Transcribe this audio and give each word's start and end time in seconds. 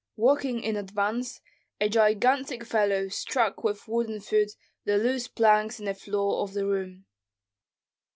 Walking 0.15 0.63
in 0.63 0.77
advance, 0.77 1.41
a 1.79 1.87
gigantic 1.87 2.63
fellow 2.65 3.07
struck 3.09 3.63
with 3.63 3.87
wooden 3.87 4.19
foot 4.19 4.53
the 4.83 4.97
loose 4.97 5.27
planks 5.27 5.77
in 5.79 5.85
the 5.85 5.93
floor 5.93 6.41
of 6.41 6.53
the 6.53 6.65
room. 6.65 7.05